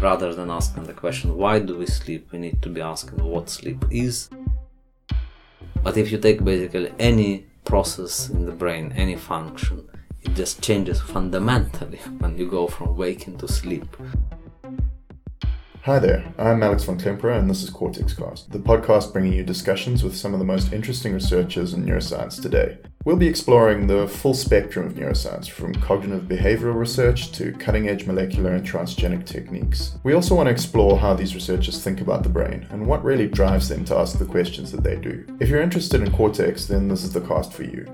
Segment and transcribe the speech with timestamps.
[0.00, 2.30] rather than asking the question why do we sleep?
[2.32, 4.30] We need to be asking what sleep is.
[5.82, 9.88] But if you take basically any process in the brain any function
[10.22, 13.96] it just changes fundamentally when you go from waking to sleep.
[15.82, 19.42] Hi there, I'm Alex von Klemperer and this is Cortex Cast, the podcast bringing you
[19.42, 22.78] discussions with some of the most interesting researchers in neuroscience today.
[23.04, 28.06] We'll be exploring the full spectrum of neuroscience, from cognitive behavioral research to cutting edge
[28.06, 29.98] molecular and transgenic techniques.
[30.04, 33.26] We also want to explore how these researchers think about the brain and what really
[33.26, 35.26] drives them to ask the questions that they do.
[35.40, 37.86] If you're interested in Cortex, then this is the cast for you.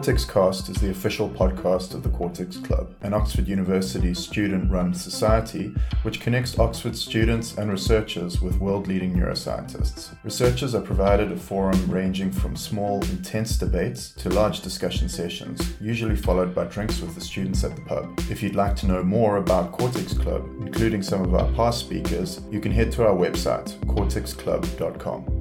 [0.00, 4.94] Cortex Cast is the official podcast of the Cortex Club, an Oxford University student run
[4.94, 5.74] society
[6.04, 10.16] which connects Oxford students and researchers with world leading neuroscientists.
[10.24, 16.16] Researchers are provided a forum ranging from small, intense debates to large discussion sessions, usually
[16.16, 18.18] followed by drinks with the students at the pub.
[18.30, 22.40] If you'd like to know more about Cortex Club, including some of our past speakers,
[22.50, 25.39] you can head to our website, cortexclub.com.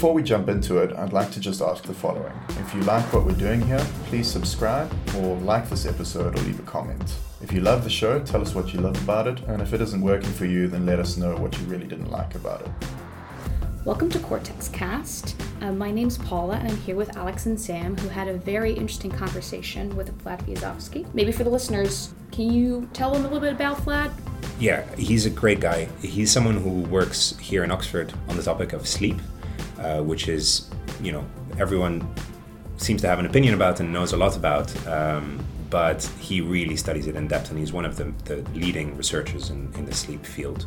[0.00, 2.32] Before we jump into it, I'd like to just ask the following.
[2.58, 6.58] If you like what we're doing here, please subscribe or like this episode or leave
[6.58, 7.16] a comment.
[7.42, 9.82] If you love the show, tell us what you love about it, and if it
[9.82, 12.70] isn't working for you, then let us know what you really didn't like about it.
[13.84, 15.36] Welcome to Cortex Cast.
[15.60, 18.72] Uh, my name's Paula, and I'm here with Alex and Sam, who had a very
[18.72, 21.12] interesting conversation with Vlad Vyazovskiy.
[21.12, 24.10] Maybe for the listeners, can you tell them a little bit about Vlad?
[24.58, 25.90] Yeah, he's a great guy.
[26.00, 29.16] He's someone who works here in Oxford on the topic of sleep
[29.80, 30.70] uh, which is,
[31.02, 31.24] you know,
[31.58, 32.06] everyone
[32.76, 34.86] seems to have an opinion about and knows a lot about.
[34.86, 38.96] Um, but he really studies it in depth, and he's one of the, the leading
[38.96, 40.66] researchers in, in the sleep field.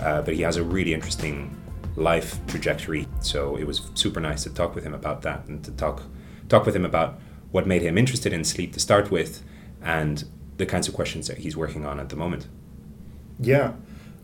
[0.00, 1.54] Uh, but he has a really interesting
[1.96, 3.06] life trajectory.
[3.20, 6.02] So it was super nice to talk with him about that and to talk
[6.48, 7.20] talk with him about
[7.52, 9.42] what made him interested in sleep to start with,
[9.82, 10.24] and
[10.56, 12.48] the kinds of questions that he's working on at the moment.
[13.38, 13.72] Yeah,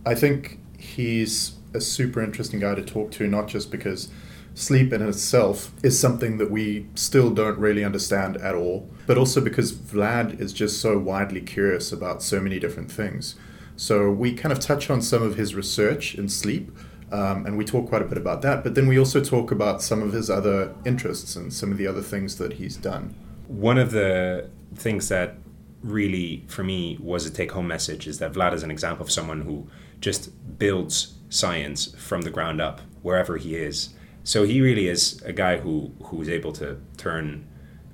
[0.05, 4.09] I think he's a super interesting guy to talk to, not just because
[4.57, 9.39] sleep in itself is something that we still don't really understand at all, but also
[9.39, 13.37] because Vlad is just so widely curious about so many different things.
[13.77, 16.71] So we kind of touch on some of his research in sleep.
[17.13, 19.81] Um, and we talk quite a bit about that, but then we also talk about
[19.81, 23.15] some of his other interests and some of the other things that he's done.
[23.47, 25.37] One of the things that
[25.83, 29.13] really, for me, was a take home message is that Vlad is an example of
[29.13, 29.69] someone who
[30.01, 33.91] just builds science from the ground up wherever he is.
[34.27, 37.47] So he really is a guy who who is able to turn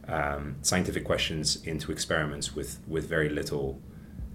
[0.08, 3.78] um, scientific questions into experiments with with very little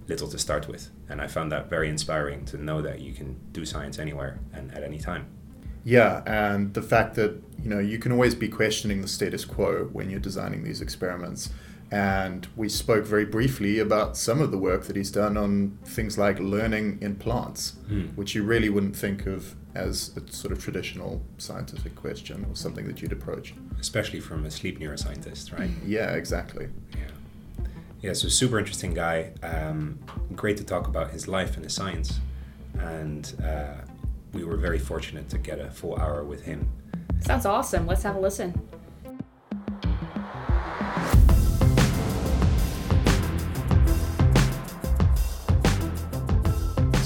[0.06, 3.36] little to start with, and I found that very inspiring to know that you can
[3.50, 5.26] do science anywhere and at any time.
[5.82, 9.88] Yeah, and the fact that you know you can always be questioning the status quo
[9.92, 11.50] when you're designing these experiments
[11.90, 16.18] and we spoke very briefly about some of the work that he's done on things
[16.18, 18.14] like learning in plants, mm.
[18.14, 22.86] which you really wouldn't think of as a sort of traditional scientific question or something
[22.86, 23.54] that you'd approach.
[23.80, 25.70] Especially from a sleep neuroscientist, right?
[25.86, 26.68] Yeah, exactly.
[26.92, 27.66] Yeah.
[28.00, 29.32] Yeah, so super interesting guy.
[29.42, 29.98] Um,
[30.36, 32.20] great to talk about his life and his science.
[32.78, 33.74] And uh,
[34.32, 36.68] we were very fortunate to get a full hour with him.
[37.20, 37.86] Sounds awesome.
[37.86, 38.54] Let's have a listen.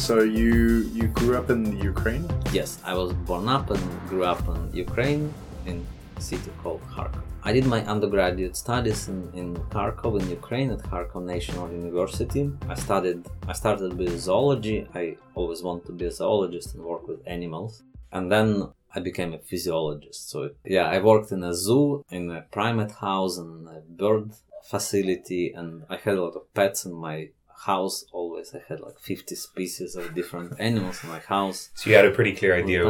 [0.02, 2.26] So you you grew up in Ukraine?
[2.52, 5.32] Yes, I was born up and grew up in Ukraine
[5.64, 5.86] in
[6.16, 7.22] a city called Kharkov.
[7.44, 12.50] I did my undergraduate studies in, in Kharkov in Ukraine at Kharkov National University.
[12.68, 14.88] I studied I started with zoology.
[14.92, 17.84] I always wanted to be a zoologist and work with animals.
[18.10, 18.48] And then
[18.96, 20.30] I became a physiologist.
[20.32, 24.32] So yeah, I worked in a zoo, in a primate house, and a bird
[24.64, 27.28] facility, and I had a lot of pets in my
[27.66, 31.70] house always i had like 50 species of different animals in my house.
[31.74, 32.82] So you had a pretty clear idea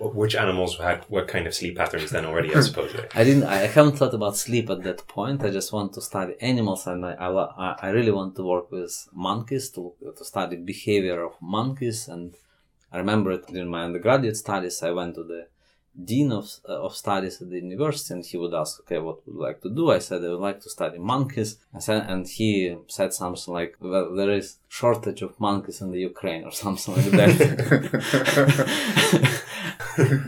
[0.00, 3.58] which animals had what kind of sleep patterns then already i suppose i didn't i
[3.76, 7.12] haven't thought about sleep at that point i just want to study animals and i
[7.12, 12.34] i, I really want to work with monkeys to, to study behavior of monkeys and
[12.92, 15.46] i remember it during my undergraduate studies i went to the
[16.04, 19.40] dean of, of studies at the university and he would ask okay what would you
[19.40, 19.90] like to do?
[19.90, 21.56] I said i would like to study monkeys.
[21.74, 26.00] I said, and he said something like well there is shortage of monkeys in the
[26.00, 27.32] ukraine or something like that.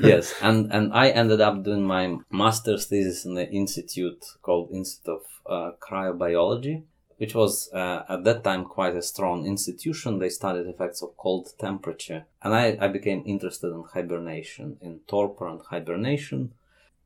[0.01, 5.17] Yes, and and I ended up doing my master's thesis in the institute called Institute
[5.17, 6.85] of uh, Cryobiology,
[7.19, 10.19] which was uh, at that time quite a strong institution.
[10.19, 15.47] They studied effects of cold temperature, and I, I became interested in hibernation, in torpor
[15.47, 16.53] and hibernation.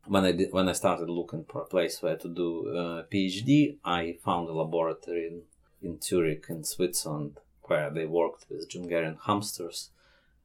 [0.07, 3.77] When I did, when I started looking for a place where to do a PhD,
[3.85, 5.43] I found a laboratory in,
[5.81, 9.91] in Zurich, in Switzerland, where they worked with Djungarian hamsters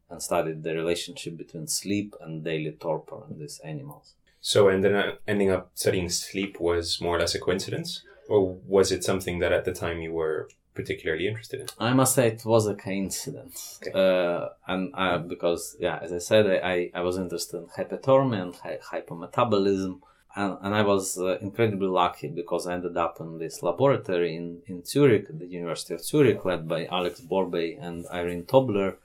[0.09, 4.13] and studied the relationship between sleep and daily torpor in these animals.
[4.39, 9.39] So, ending up studying sleep was more or less a coincidence, or was it something
[9.39, 11.67] that at the time you were particularly interested in?
[11.79, 13.91] I must say it was a coincidence, Okay.
[13.97, 18.55] uh, and uh, because yeah, as I said, I, I was interested in hypothermia and
[18.55, 19.99] hy- hypometabolism,
[20.35, 24.61] and, and I was uh, incredibly lucky because I ended up in this laboratory in
[24.67, 28.97] in Zurich, the University of Zurich, led by Alex Borbély and Irene Tobler,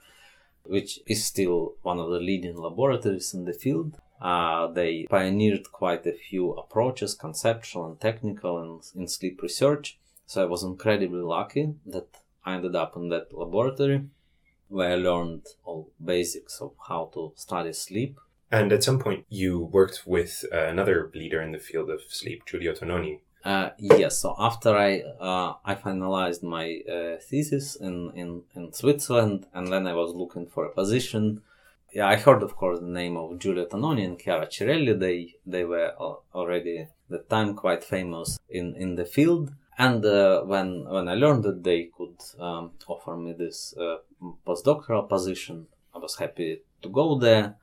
[0.63, 3.97] which is still one of the leading laboratories in the field.
[4.21, 9.99] Uh, they pioneered quite a few approaches, conceptual and technical, in, in sleep research.
[10.25, 12.07] So I was incredibly lucky that
[12.45, 14.05] I ended up in that laboratory
[14.69, 18.17] where I learned all basics of how to study sleep.
[18.51, 22.45] And at some point, you worked with uh, another leader in the field of sleep,
[22.45, 23.19] Giulio Tononi.
[23.43, 29.47] Uh, yes, so after I uh, I finalized my uh, thesis in, in, in Switzerland
[29.53, 31.41] and then I was looking for a position.
[31.93, 34.99] Yeah, I heard, of course, the name of Giulio Tononi and Chiara Cirelli.
[34.99, 35.91] They they were
[36.33, 39.51] already at the time quite famous in, in the field.
[39.77, 43.97] And uh, when when I learned that they could um, offer me this uh,
[44.45, 47.57] postdoctoral position, I was happy to go there.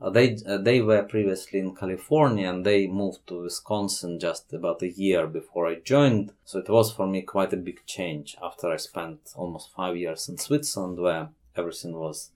[0.00, 4.82] Uh, they uh, they were previously in California and they moved to Wisconsin just about
[4.82, 6.32] a year before I joined.
[6.44, 10.28] So it was for me quite a big change after I spent almost five years
[10.28, 12.32] in Switzerland, where everything was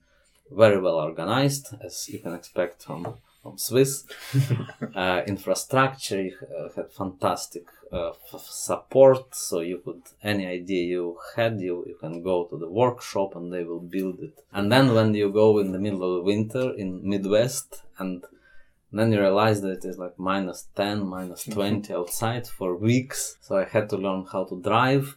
[0.50, 4.04] very well organized, as you can expect from from Swiss.
[4.94, 11.18] uh, infrastructure you, uh, had fantastic uh, f- support, so you could any idea you
[11.36, 14.44] had, you you can go to the workshop and they will build it.
[14.52, 18.24] And then when you go in the middle of the winter in Midwest and
[18.92, 23.36] then you realize that it is like minus 10, minus 20 outside for weeks.
[23.40, 25.16] So I had to learn how to drive.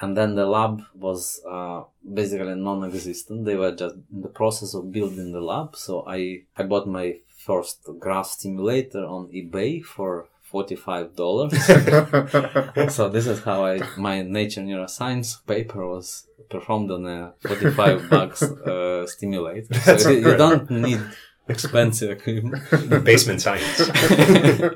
[0.00, 1.82] And then the lab was uh,
[2.12, 3.44] basically non-existent.
[3.44, 5.76] They were just in the process of building the lab.
[5.76, 12.90] So I, I bought my first Grass stimulator on eBay for $45.
[12.90, 18.42] so this is how I, my Nature Neuroscience paper was performed on a 45 bucks
[18.42, 19.74] uh, stimulator.
[19.98, 21.00] So you, you don't need
[21.48, 22.62] expensive equipment.
[23.04, 23.78] Basement science.
[23.88, 24.74] yeah,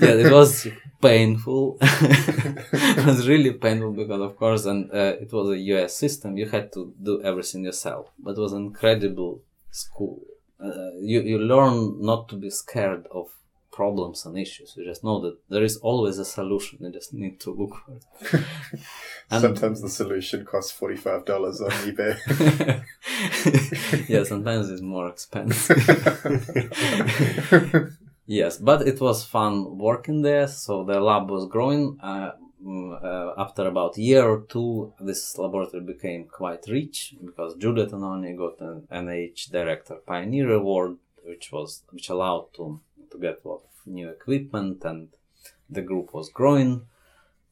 [0.00, 0.66] it was
[1.00, 1.78] painful.
[1.82, 6.36] it was really painful because, of course, and uh, it was a US system.
[6.36, 10.20] You had to do everything yourself, but it was an incredible school.
[10.60, 13.28] Uh, you you learn not to be scared of
[13.74, 14.74] problems and issues.
[14.76, 16.78] You just know that there is always a solution.
[16.80, 18.04] You just need to look for it.
[19.30, 22.14] And- Sometimes the solution costs $45 on eBay.
[24.08, 25.78] yeah, sometimes it's more expensive.
[28.26, 30.46] yes, but it was fun working there.
[30.48, 31.98] So the lab was growing.
[32.02, 32.32] Uh,
[32.64, 37.86] mm, uh, after about a year or two, this laboratory became quite rich because Giulio
[37.86, 42.80] Tononi got an NIH Director Pioneer Award, which was which allowed to
[43.14, 45.08] to get a lot of new equipment, and
[45.70, 46.86] the group was growing.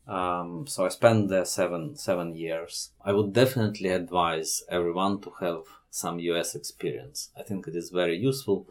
[0.07, 2.91] Um, so I spent there seven seven years.
[3.05, 7.31] I would definitely advise everyone to have some US experience.
[7.39, 8.67] I think it is very useful.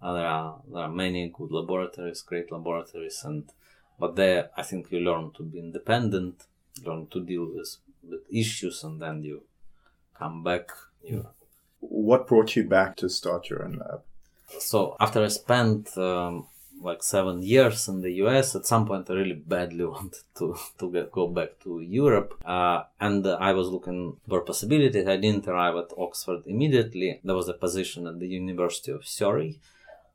[0.00, 3.52] Uh, there are there are many good laboratories, great laboratories, and
[3.98, 6.44] but there I think you learn to be independent,
[6.84, 9.42] learn to deal with with issues, and then you
[10.18, 10.70] come back.
[11.02, 11.26] You
[11.80, 14.02] what brought you back to start your own lab?
[14.58, 16.46] So after I spent um,
[16.80, 20.90] like seven years in the US, at some point I really badly wanted to to
[20.90, 25.06] get, go back to Europe, uh, and I was looking for possibilities.
[25.06, 27.20] I didn't arrive at Oxford immediately.
[27.24, 29.60] There was a position at the University of Surrey,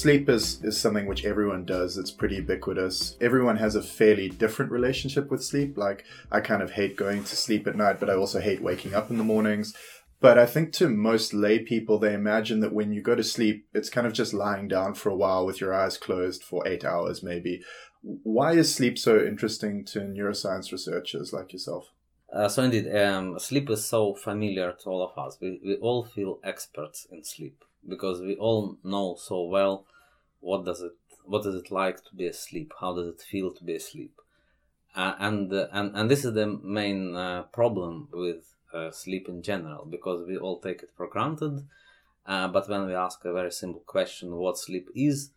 [0.00, 1.98] Sleep is, is something which everyone does.
[1.98, 3.18] It's pretty ubiquitous.
[3.20, 5.76] Everyone has a fairly different relationship with sleep.
[5.76, 8.94] Like, I kind of hate going to sleep at night, but I also hate waking
[8.94, 9.74] up in the mornings.
[10.18, 13.66] But I think to most lay people, they imagine that when you go to sleep,
[13.74, 16.82] it's kind of just lying down for a while with your eyes closed for eight
[16.82, 17.60] hours, maybe.
[18.00, 21.90] Why is sleep so interesting to neuroscience researchers like yourself?
[22.32, 25.36] Uh, so indeed, um, sleep is so familiar to all of us.
[25.42, 29.86] We, we all feel experts in sleep because we all know so well
[30.40, 30.92] what does it
[31.24, 32.72] what is it like to be asleep?
[32.80, 34.20] How does it feel to be asleep?
[34.96, 39.42] Uh, and, uh, and and this is the main uh, problem with uh, sleep in
[39.42, 41.66] general because we all take it for granted.
[42.26, 45.30] Uh, but when we ask a very simple question what sleep is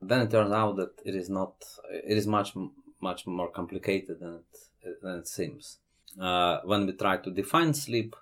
[0.00, 1.54] then it turns out that it is not
[1.90, 2.54] it is much
[3.00, 4.40] much more complicated than
[4.82, 5.78] it, than it seems.
[6.20, 8.14] Uh, when we try to define sleep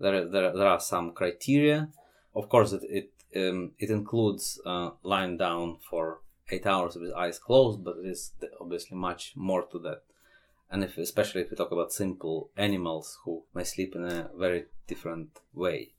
[0.00, 1.88] there, there, there are some criteria
[2.34, 7.38] of course, it it, um, it includes uh, lying down for eight hours with eyes
[7.38, 10.02] closed, but it is obviously much more to that.
[10.70, 14.64] And if, especially if we talk about simple animals who may sleep in a very
[14.86, 15.92] different way.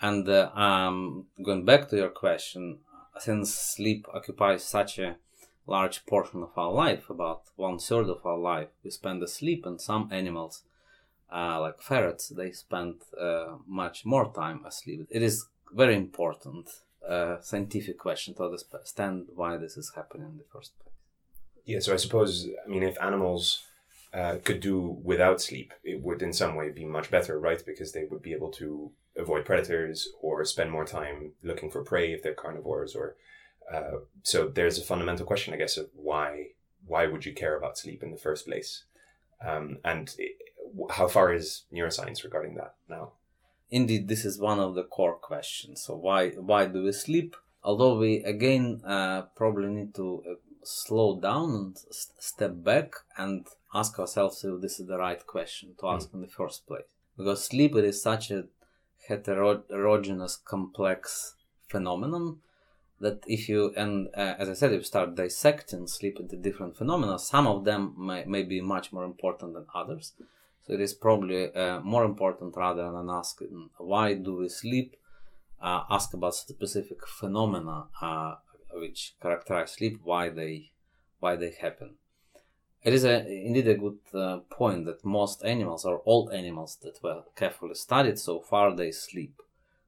[0.00, 2.78] And uh, um, going back to your question,
[3.18, 5.16] since sleep occupies such a
[5.66, 9.80] large portion of our life, about one third of our life, we spend asleep, and
[9.80, 10.62] some animals
[11.34, 15.06] uh, like ferrets, they spend uh, much more time asleep.
[15.10, 16.70] It is very important
[17.08, 20.94] uh, scientific question to understand why this is happening in the first place.
[21.64, 23.64] Yeah, so I suppose, I mean, if animals
[24.12, 27.62] uh, could do without sleep, it would in some way be much better, right?
[27.64, 32.12] Because they would be able to avoid predators or spend more time looking for prey
[32.12, 33.16] if they're carnivores or
[33.72, 36.48] uh, so there's a fundamental question, I guess, of why
[36.86, 38.84] why would you care about sleep in the first place,
[39.44, 40.36] um, and it,
[40.90, 43.12] how far is neuroscience regarding that now?
[43.70, 45.82] Indeed, this is one of the core questions.
[45.82, 47.36] So why why do we sleep?
[47.62, 53.46] Although we again uh, probably need to uh, slow down and st- step back and
[53.74, 56.14] ask ourselves if this is the right question to ask mm.
[56.14, 56.90] in the first place.
[57.16, 58.44] Because sleep it is such a
[59.08, 61.34] heterogeneous, complex
[61.68, 62.38] phenomenon
[63.00, 66.76] that if you and uh, as I said, if you start dissecting sleep into different
[66.76, 70.12] phenomena, some of them may, may be much more important than others.
[70.66, 74.96] So it is probably uh, more important rather than asking why do we sleep,
[75.60, 78.36] uh, ask about specific phenomena uh,
[78.72, 80.72] which characterize sleep, why they
[81.20, 81.96] why they happen.
[82.82, 87.02] It is a, indeed a good uh, point that most animals or all animals that
[87.02, 89.40] were carefully studied so far they sleep.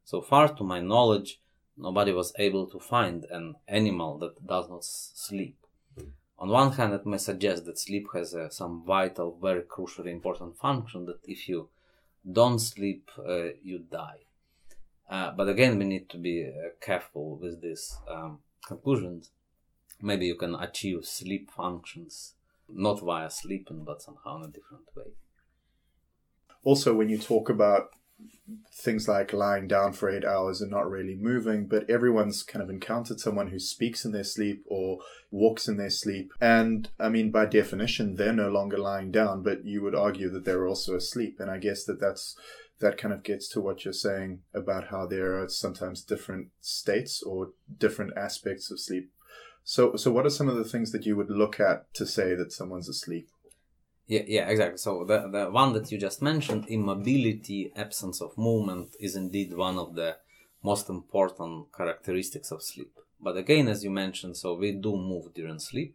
[0.04, 1.40] So far, to my knowledge,
[1.76, 5.65] nobody was able to find an animal that does not sleep.
[6.38, 10.58] On one hand, it may suggest that sleep has uh, some vital, very crucially important
[10.58, 11.68] function that if you
[12.30, 14.20] don't sleep, uh, you die.
[15.08, 19.30] Uh, but again, we need to be uh, careful with these um, conclusions.
[20.02, 22.34] Maybe you can achieve sleep functions
[22.68, 25.12] not via sleeping, but somehow in a different way.
[26.62, 27.90] Also, when you talk about
[28.72, 32.70] things like lying down for eight hours and not really moving, but everyone's kind of
[32.70, 34.98] encountered someone who speaks in their sleep or
[35.30, 36.32] walks in their sleep.
[36.40, 40.44] And I mean, by definition, they're no longer lying down, but you would argue that
[40.44, 41.38] they're also asleep.
[41.40, 42.36] And I guess that that's
[42.78, 47.22] that kind of gets to what you're saying about how there are sometimes different states
[47.22, 49.10] or different aspects of sleep.
[49.64, 52.34] So, so what are some of the things that you would look at to say
[52.34, 53.28] that someone's asleep?
[54.08, 54.78] Yeah, yeah, exactly.
[54.78, 59.78] So the the one that you just mentioned, immobility, absence of movement, is indeed one
[59.78, 60.16] of the
[60.62, 62.92] most important characteristics of sleep.
[63.20, 65.94] But again, as you mentioned, so we do move during sleep.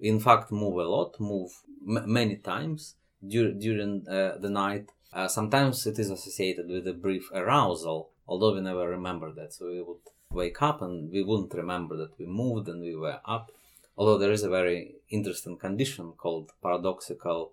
[0.00, 1.50] In fact, move a lot, move
[1.96, 4.90] m- many times dur- during uh, the night.
[5.12, 9.52] Uh, sometimes it is associated with a brief arousal, although we never remember that.
[9.54, 13.20] So we would wake up and we wouldn't remember that we moved and we were
[13.26, 13.50] up
[13.96, 17.52] Although there is a very interesting condition called paradoxical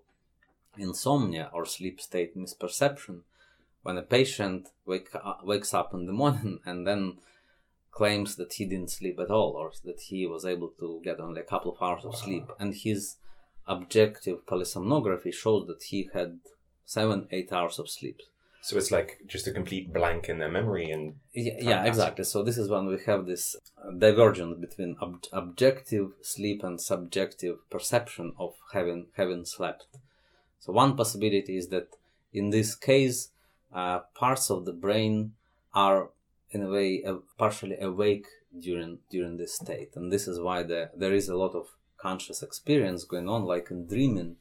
[0.76, 3.22] insomnia or sleep state misperception,
[3.82, 7.18] when a patient wake, uh, wakes up in the morning and then
[7.90, 11.40] claims that he didn't sleep at all or that he was able to get only
[11.40, 12.44] a couple of hours of sleep.
[12.58, 13.16] And his
[13.66, 16.38] objective polysomnography shows that he had
[16.84, 18.20] seven eight hours of sleep
[18.60, 22.24] so it's like just a complete blank in their memory and yeah, yeah exactly.
[22.24, 23.56] So this is when we have this
[23.98, 29.86] divergence between ob- objective sleep and subjective perception of having having slept.
[30.60, 31.96] So one possibility is that
[32.32, 33.30] in this case
[33.72, 35.34] uh, parts of the brain
[35.74, 36.10] are
[36.50, 38.26] in a way uh, partially awake
[38.58, 42.42] during during this state, and this is why the, there is a lot of conscious
[42.42, 44.36] experience going on, like in dreaming.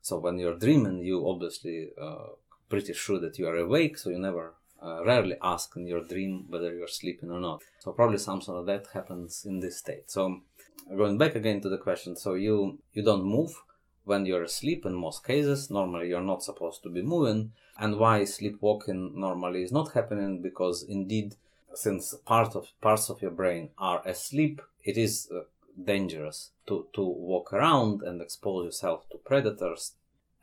[0.00, 2.34] So when you're dreaming, you obviously uh,
[2.74, 6.44] pretty sure that you are awake, so you never uh, rarely ask in your dream
[6.48, 7.62] whether you're sleeping or not.
[7.78, 10.10] So probably something of that happens in this state.
[10.10, 10.40] So
[10.88, 13.52] going back again to the question, so you you don't move
[14.04, 15.70] when you're asleep in most cases.
[15.70, 17.52] Normally you're not supposed to be moving.
[17.78, 21.36] And why sleepwalking normally is not happening because indeed
[21.74, 25.42] since part of parts of your brain are asleep, it is uh,
[25.92, 29.92] dangerous to, to walk around and expose yourself to predators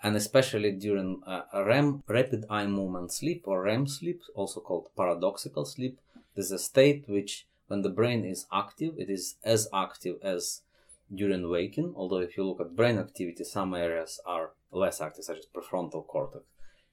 [0.04, 5.66] and especially during uh, REM, rapid eye movement sleep or REM sleep, also called paradoxical
[5.66, 6.00] sleep.
[6.36, 10.62] This is a state which, when the brain is active, it is as active as
[11.14, 11.94] during waking.
[11.96, 16.08] Although, if you look at brain activity, some areas are less active, such as prefrontal
[16.08, 16.46] cortex.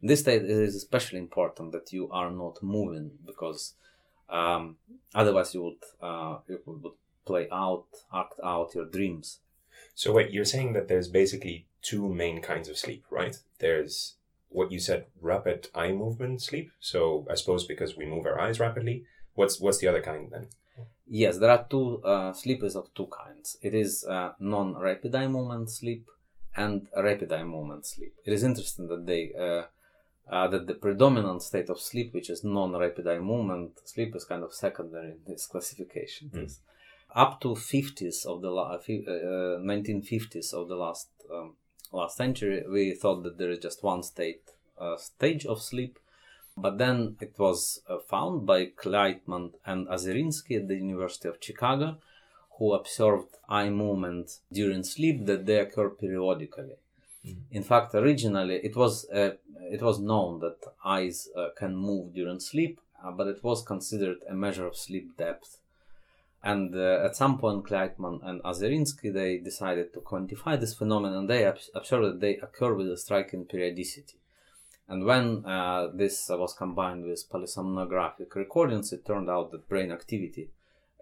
[0.03, 3.75] In this state, it is especially important that you are not moving because
[4.29, 4.77] um,
[5.15, 6.93] otherwise you would uh, you would
[7.25, 9.41] play out, act out your dreams.
[9.95, 13.37] So wait, you're saying that there's basically two main kinds of sleep, right?
[13.58, 14.14] There's
[14.50, 16.70] what you said, rapid eye movement sleep.
[16.80, 19.04] So I suppose because we move our eyes rapidly,
[19.35, 20.49] what's what's the other kind then?
[21.06, 23.56] Yes, there are two uh, sleep is of two kinds.
[23.62, 26.06] It is uh, non-rapid eye movement sleep
[26.56, 28.14] and rapid eye movement sleep.
[28.25, 29.62] It is interesting that they uh,
[30.30, 34.42] uh, that the predominant state of sleep, which is non-rapid eye movement sleep, is kind
[34.42, 36.30] of secondary in this classification.
[36.35, 36.58] Mm.
[37.14, 41.54] Up to 50s of the la- 1950s uh, of the last um,
[41.92, 44.42] last century, we thought that there is just one state
[44.78, 45.99] uh, stage of sleep.
[46.57, 51.99] But then it was uh, found by Kleitman and Aserinsky at the University of Chicago,
[52.59, 56.75] who observed eye movement during sleep that they occur periodically.
[57.25, 57.40] Mm-hmm.
[57.52, 59.30] In fact, originally it was uh,
[59.71, 64.18] it was known that eyes uh, can move during sleep, uh, but it was considered
[64.28, 65.59] a measure of sleep depth.
[66.42, 71.27] And uh, at some point, Kleitman and Aserinsky they decided to quantify this phenomenon.
[71.27, 74.18] They observed that they occur with a striking periodicity.
[74.88, 80.51] And when uh, this was combined with polysomnographic recordings, it turned out that brain activity,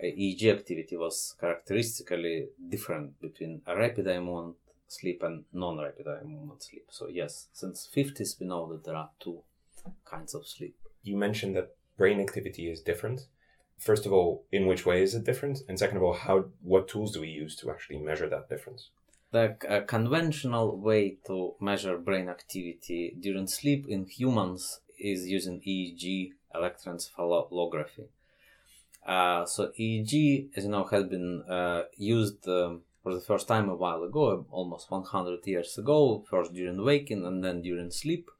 [0.03, 4.57] uh, EEG activity, was characteristically different between a rapid eye movement
[4.89, 6.87] sleep and non-rapid eye movement sleep.
[6.91, 9.43] So yes, since 50s we know that there are two
[10.05, 10.77] kinds of sleep.
[11.03, 13.27] You mentioned that brain activity is different
[13.79, 15.61] first of all, in which way is it different?
[15.69, 18.91] And second of all, how what tools do we use to actually measure that difference?
[19.33, 26.31] The uh, conventional way to measure brain activity during sleep in humans is using EEG
[26.55, 28.07] electroencephalography.
[29.07, 33.69] Uh, so EEG, as you know, has been uh, used um, for the first time
[33.69, 38.31] a while ago, almost 100 years ago, first during waking and then during sleep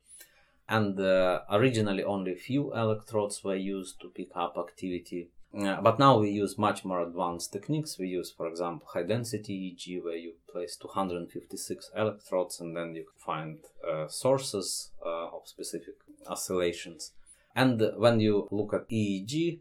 [0.69, 5.29] and uh, originally only few electrodes were used to pick up activity.
[5.57, 7.99] Uh, but now we use much more advanced techniques.
[7.99, 13.07] We use, for example, high density EEG, where you place 256 electrodes and then you
[13.17, 15.95] find uh, sources uh, of specific
[16.27, 17.13] oscillations.
[17.55, 19.61] And when you look at EEG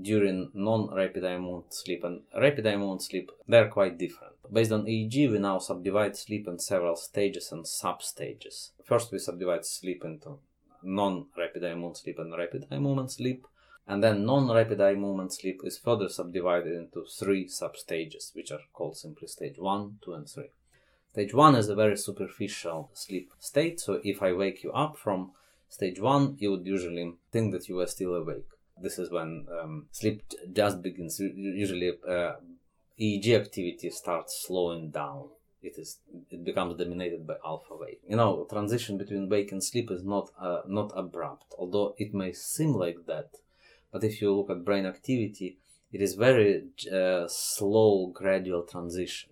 [0.00, 4.33] during non rapid eye movement sleep and rapid eye movement sleep, they're quite different.
[4.52, 8.72] Based on EEG, we now subdivide sleep in several stages and sub-stages.
[8.84, 10.38] First, we subdivide sleep into
[10.82, 13.46] non-rapid eye movement sleep and rapid eye movement sleep.
[13.86, 18.96] And then non-rapid eye movement sleep is further subdivided into three sub-stages, which are called
[18.96, 20.44] simply stage 1, 2, and 3.
[21.12, 25.32] Stage 1 is a very superficial sleep state, so if I wake you up from
[25.68, 28.48] stage 1, you would usually think that you are still awake.
[28.80, 31.20] This is when um, sleep just begins.
[31.20, 32.32] Usually, uh,
[32.98, 35.28] EEG activity starts slowing down.
[35.62, 35.98] It is
[36.30, 37.98] it becomes dominated by alpha wave.
[38.08, 42.32] You know, transition between wake and sleep is not uh, not abrupt, although it may
[42.32, 43.30] seem like that.
[43.90, 45.58] But if you look at brain activity,
[45.92, 49.30] it is very uh, slow, gradual transition.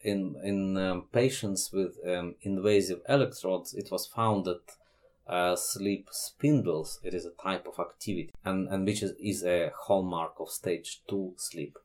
[0.00, 4.62] In in um, patients with um, invasive electrodes, it was found that
[5.28, 6.98] uh, sleep spindles.
[7.04, 11.02] It is a type of activity, and and which is, is a hallmark of stage
[11.06, 11.78] two sleep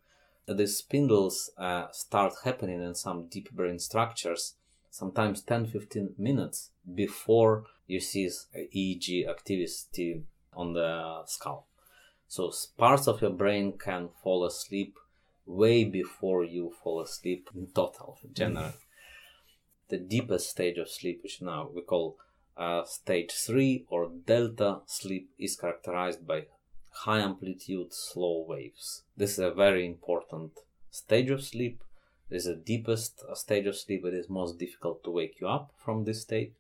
[0.54, 4.56] the spindles uh, start happening in some deep brain structures
[4.98, 11.68] sometimes 10-15 minutes before you see EEG activity on the skull.
[12.28, 14.98] So parts of your brain can fall asleep
[15.46, 18.74] way before you fall asleep in total, generally.
[19.90, 22.18] The deepest stage of sleep, which now we call
[22.58, 26.48] uh, stage 3 or delta sleep, is characterized by
[27.06, 29.04] high amplitude slow waves.
[29.16, 30.52] This is a very important
[30.92, 31.82] stage of sleep.
[32.30, 34.06] This is the deepest stage of sleep.
[34.06, 36.54] It is most difficult to wake you up from this state.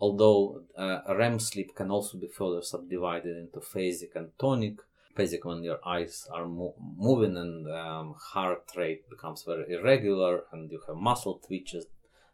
[0.00, 4.76] although uh, REM sleep can also be further subdivided into phasic and tonic.
[5.16, 10.70] Phasic when your eyes are mo- moving and um, heart rate becomes very irregular and
[10.72, 11.86] you have muscle twitches.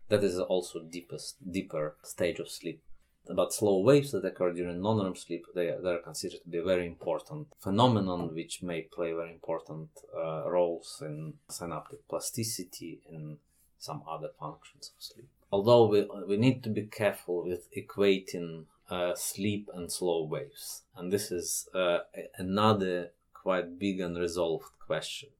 [0.08, 2.80] That is also deepest, deeper stage of sleep.
[3.26, 6.64] But slow waves that occur during non-REM sleep, they, they are considered to be a
[6.64, 13.38] very important phenomenon which may play very important uh, roles in synaptic plasticity and
[13.78, 19.14] some other functions of sleep although we, we need to be careful with equating uh,
[19.14, 20.83] sleep and slow waves.
[20.96, 22.00] And this is uh,
[22.37, 25.30] another quite big unresolved question.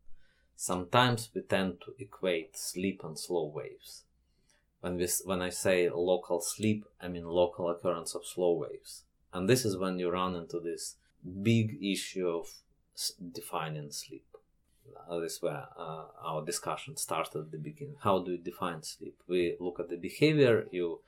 [0.57, 4.05] Sometimes we tend to equate sleep and slow waves.
[4.81, 9.05] When, we, when I say local sleep, I mean local occurrence of slow waves.
[9.33, 10.97] And this is when you run into this
[11.43, 12.47] big issue of
[13.33, 14.25] defining sleep.
[15.09, 17.97] Uh, this is where uh, our discussion started at the beginning.
[18.03, 19.17] How do you define sleep?
[19.29, 20.67] We look at the behavior.
[20.71, 21.01] You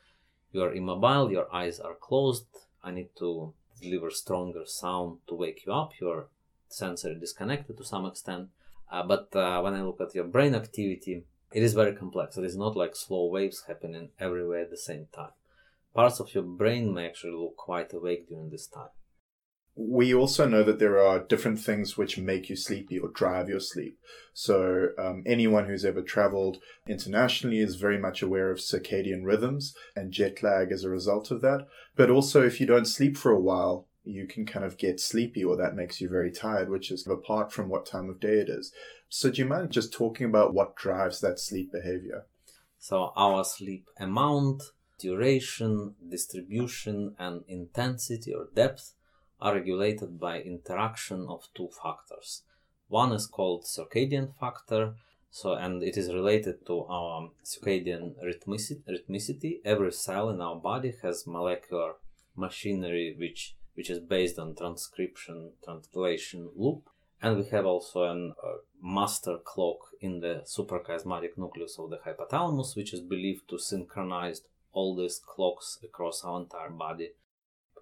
[0.52, 1.32] you are immobile.
[1.32, 2.46] Your eyes are closed.
[2.84, 5.92] I need to deliver stronger sound to wake you up.
[6.00, 6.28] You're
[6.68, 8.48] sensory disconnected to some extent.
[8.90, 12.36] Uh, but uh, when I look at your brain activity, it is very complex.
[12.36, 15.32] It is not like slow waves happening everywhere at the same time.
[15.94, 18.88] Parts of your brain may actually look quite awake during this time
[19.74, 23.60] we also know that there are different things which make you sleepy or drive your
[23.60, 23.98] sleep.
[24.34, 30.12] So, um, anyone who's ever traveled internationally is very much aware of circadian rhythms and
[30.12, 31.66] jet lag as a result of that.
[31.96, 35.44] But also, if you don't sleep for a while, you can kind of get sleepy
[35.44, 38.48] or that makes you very tired, which is apart from what time of day it
[38.48, 38.72] is.
[39.14, 42.24] So, do you mind just talking about what drives that sleep behavior?
[42.78, 44.62] So, our sleep amount,
[44.98, 48.94] duration, distribution, and intensity or depth
[49.38, 52.44] are regulated by interaction of two factors.
[52.88, 54.94] One is called circadian factor,
[55.30, 59.60] so and it is related to our circadian rhythmicity.
[59.62, 61.96] Every cell in our body has molecular
[62.34, 66.88] machinery which which is based on transcription translation loop
[67.22, 72.74] and we have also a uh, master clock in the suprachiasmatic nucleus of the hypothalamus
[72.76, 77.10] which is believed to synchronize all these clocks across our entire body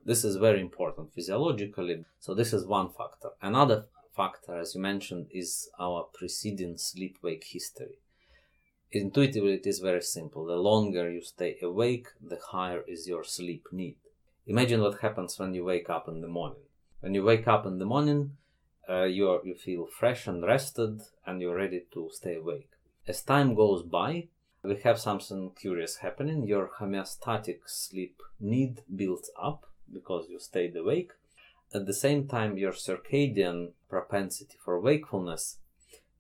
[0.05, 2.05] this is very important physiologically.
[2.19, 3.31] So this is one factor.
[3.43, 7.99] Another factor, as you mentioned, is our preceding sleep wake history.
[8.93, 10.47] Intuitively, it is very simple.
[10.47, 13.97] The longer you stay awake, the higher is your sleep need.
[14.47, 16.63] Imagine what happens when you wake up in the morning.
[17.01, 18.37] When you wake up in the morning,
[18.89, 22.71] uh, you are, you feel fresh and rested, and you're ready to stay awake.
[23.07, 24.29] As time goes by,
[24.63, 26.47] we have something curious happening.
[26.47, 31.13] Your homeostatic sleep need builds up, because you stayed awake.
[31.75, 35.59] At the same time, your circadian propensity for wakefulness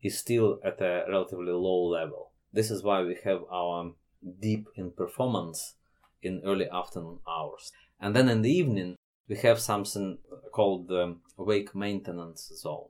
[0.03, 2.31] is still at a relatively low level.
[2.53, 3.93] This is why we have our
[4.41, 5.75] deep in performance
[6.23, 7.73] in early afternoon hours.
[8.01, 8.97] And then in the evening,
[9.29, 10.19] we have something
[10.53, 12.89] called the wake maintenance zone.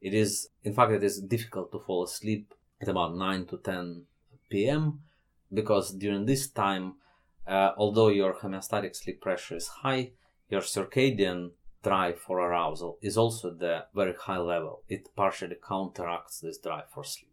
[0.00, 4.02] It is, in fact, it is difficult to fall asleep at about 9 to 10
[4.50, 5.00] p.m.
[5.52, 6.94] because during this time,
[7.46, 10.10] uh, although your homeostatic sleep pressure is high,
[10.48, 14.82] your circadian drive for arousal is also at the very high level.
[14.88, 17.32] It partially counteracts this drive for sleep.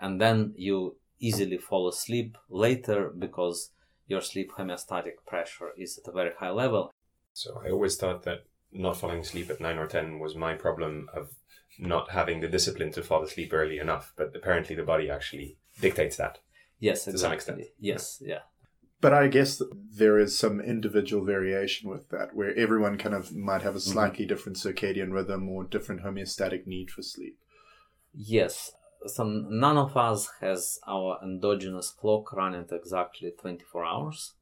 [0.00, 3.70] And then you easily fall asleep later because
[4.06, 6.92] your sleep homeostatic pressure is at a very high level.
[7.32, 8.44] So I always thought that
[8.74, 11.30] not falling asleep at 9 or 10 was my problem of
[11.78, 16.16] not having the discipline to fall asleep early enough, but apparently the body actually dictates
[16.16, 16.38] that.
[16.78, 17.12] Yes, exactly.
[17.12, 17.62] to some extent.
[17.78, 18.40] Yes, yeah.
[19.00, 19.60] But I guess
[19.96, 23.92] there is some individual variation with that, where everyone kind of might have a mm-hmm.
[23.92, 24.34] slightly mm-hmm.
[24.34, 27.38] different circadian rhythm or different homeostatic need for sleep.
[28.14, 28.72] Yes,
[29.06, 34.34] some none of us has our endogenous clock running exactly 24 hours.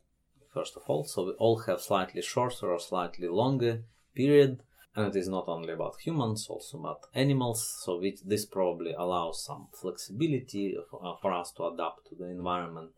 [0.53, 4.63] First of all, so we all have slightly shorter or slightly longer period,
[4.95, 7.81] and it is not only about humans, also about animals.
[7.85, 12.93] So this probably allows some flexibility for, uh, for us to adapt to the environment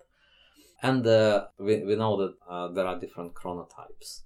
[0.84, 4.20] and uh, we, we know that uh, there are different chronotypes.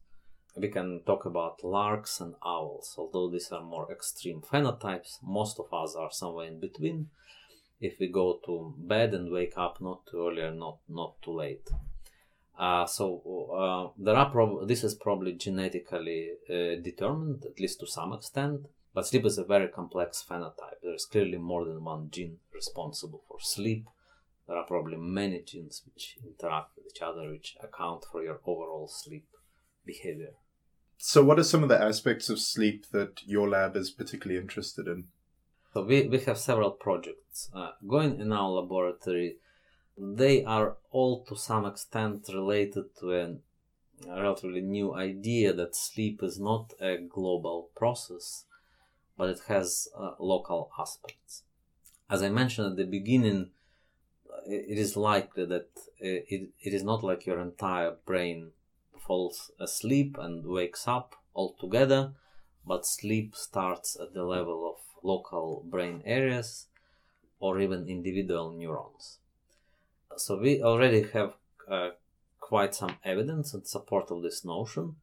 [0.57, 5.19] We can talk about larks and owls, although these are more extreme phenotypes.
[5.23, 7.11] Most of us are somewhere in between.
[7.81, 11.71] If we go to bed and wake up not too early not, not too late.
[12.59, 13.23] Uh, so
[13.55, 18.67] uh, there are prob- this is probably genetically uh, determined, at least to some extent.
[18.95, 20.81] But sleep is a very complex phenotype.
[20.83, 23.87] There is clearly more than one gene responsible for sleep
[24.49, 28.89] there are probably many genes which interact with each other, which account for your overall
[28.89, 29.27] sleep
[29.85, 30.33] behavior.
[30.97, 34.89] So, what are some of the aspects of sleep that your lab is particularly interested
[34.89, 35.05] in?
[35.75, 39.37] So, we, we have several projects uh, going in our laboratory.
[40.01, 43.37] They are all to some extent related to a
[44.07, 48.45] relatively new idea that sleep is not a global process,
[49.17, 51.43] but it has uh, local aspects.
[52.09, 53.51] As I mentioned at the beginning,
[54.47, 58.53] it is likely that it, it is not like your entire brain
[58.99, 62.13] falls asleep and wakes up altogether,
[62.65, 66.67] but sleep starts at the level of local brain areas
[67.41, 69.19] or even individual neurons.
[70.19, 71.35] So we already have
[71.71, 71.91] uh,
[72.41, 74.97] quite some evidence in support of this notion.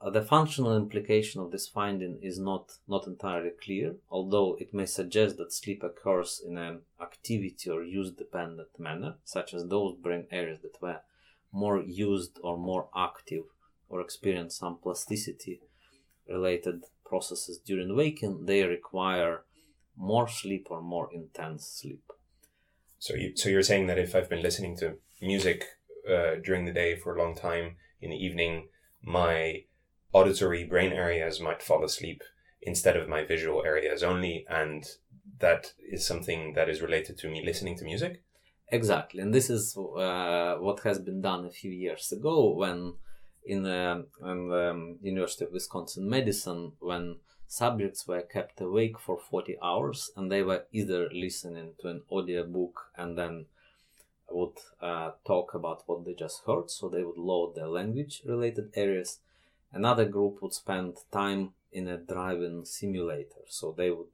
[0.00, 4.86] Uh, the functional implication of this finding is not, not entirely clear, although it may
[4.86, 10.26] suggest that sleep occurs in an activity or use dependent manner, such as those brain
[10.32, 11.00] areas that were
[11.52, 13.44] more used or more active
[13.88, 15.60] or experience some plasticity
[16.28, 19.44] related processes during waking, they require
[19.96, 22.02] more sleep or more intense sleep.
[23.00, 25.64] So, you, so you're saying that if I've been listening to music
[26.08, 28.68] uh, during the day for a long time, in the evening,
[29.02, 29.64] my
[30.12, 32.22] auditory brain areas might fall asleep
[32.62, 34.84] instead of my visual areas only, and
[35.38, 38.22] that is something that is related to me listening to music.
[38.68, 42.94] Exactly, and this is uh, what has been done a few years ago when
[43.44, 47.16] in, uh, in the um, University of Wisconsin Madison when
[47.50, 52.90] subjects were kept awake for 40 hours and they were either listening to an audiobook
[52.96, 53.46] and then
[54.30, 58.70] would uh, talk about what they just heard so they would load their language related
[58.74, 59.18] areas
[59.72, 64.08] Another group would spend time in a driving simulator, so they would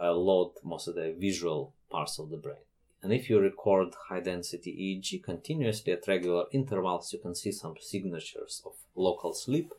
[0.00, 2.64] uh, load most of the visual parts of the brain.
[3.02, 7.76] And if you record high density EEG continuously at regular intervals, you can see some
[7.78, 9.72] signatures of local sleep,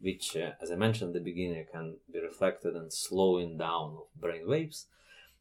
[0.00, 4.20] which, uh, as I mentioned at the beginning, can be reflected in slowing down of
[4.20, 4.86] brain waves.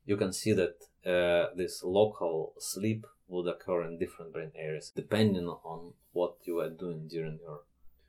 [0.05, 5.47] You can see that uh, this local sleep would occur in different brain areas depending
[5.47, 7.61] on what you are doing during your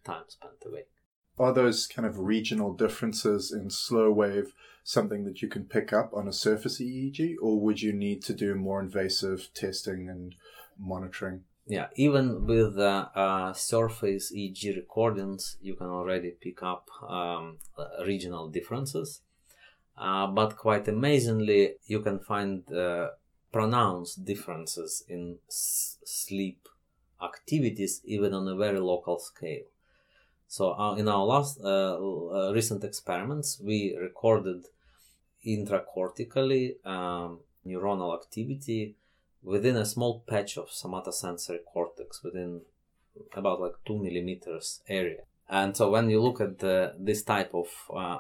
[0.05, 0.89] time spent awake.
[1.39, 4.53] Are those kind of regional differences in slow wave
[4.89, 8.33] something that you can pick up on a surface EEG, or would you need to
[8.33, 10.35] do more invasive testing and
[10.79, 11.43] monitoring?
[11.69, 17.59] Yeah, even with uh, uh, surface EEG recordings, you can already pick up um,
[18.07, 19.21] regional differences.
[19.97, 23.11] Uh, but quite amazingly, you can find uh,
[23.53, 26.69] pronounced differences in s- sleep
[27.23, 29.67] activities even on a very local scale.
[30.49, 34.65] So uh, in our last uh, uh, recent experiments, we recorded
[35.47, 38.97] intracortically um, neuronal activity
[39.43, 42.63] within a small patch of somatosensory cortex within
[43.35, 45.23] about like two millimeters area.
[45.49, 48.19] And so when you look at the, this type of uh,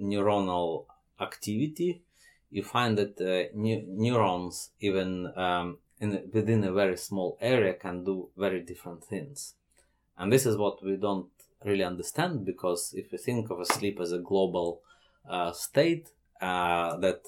[0.00, 0.86] neuronal
[1.20, 2.02] activity,
[2.50, 8.04] you find that uh, ne- neurons, even um, in, within a very small area, can
[8.04, 9.54] do very different things.
[10.18, 11.28] And this is what we don't
[11.64, 14.82] really understand because if you think of a sleep as a global
[15.28, 16.08] uh, state
[16.40, 17.22] uh, that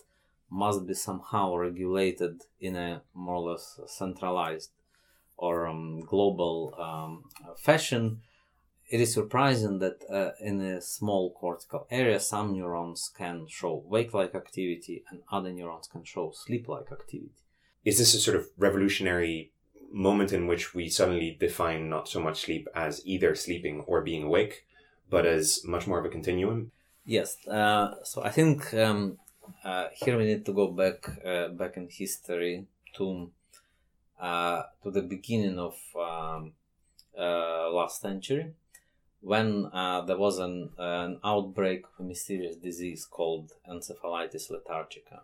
[0.57, 4.71] must be somehow regulated in a more or less centralized
[5.37, 7.25] or um, global um,
[7.59, 8.23] fashion,
[8.88, 14.14] it is surprising that uh, in a small cortical area, some neurons can show wake
[14.14, 17.42] like activity and other neurons can show sleep like activity.
[17.85, 19.53] Is this a sort of revolutionary
[19.92, 24.23] moment in which we suddenly define not so much sleep as either sleeping or being
[24.25, 24.64] awake,
[25.11, 26.73] but as much more of a continuum.
[27.05, 27.37] Yes.
[27.47, 29.19] Uh, so I think um,
[29.64, 33.30] uh, here we need to go back uh, back in history to
[34.20, 36.52] uh, to the beginning of um,
[37.18, 38.52] uh, last century
[39.20, 45.22] when uh, there was an, an outbreak of a mysterious disease called encephalitis lethargica.